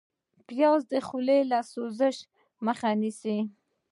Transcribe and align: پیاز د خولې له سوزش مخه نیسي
پیاز 0.47 0.81
د 0.93 0.93
خولې 1.07 1.39
له 1.51 1.59
سوزش 1.71 2.17
مخه 2.65 2.89
نیسي 3.01 3.39